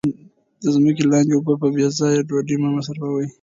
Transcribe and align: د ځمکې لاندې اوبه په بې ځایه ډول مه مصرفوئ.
د 0.61 0.63
ځمکې 0.75 1.03
لاندې 1.11 1.33
اوبه 1.35 1.53
په 1.61 1.67
بې 1.75 1.85
ځایه 1.97 2.27
ډول 2.29 2.45
مه 2.61 2.69
مصرفوئ. 2.75 3.25